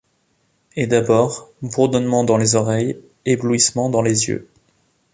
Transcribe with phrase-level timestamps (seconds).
[0.75, 4.47] Et d’abord, bourdonnement dans les oreilles, éblouissement dans les yeux.